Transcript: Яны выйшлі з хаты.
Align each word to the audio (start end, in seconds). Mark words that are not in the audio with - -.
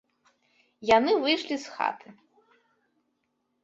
Яны 0.97 1.11
выйшлі 1.27 1.55
з 1.67 1.77
хаты. 1.77 2.19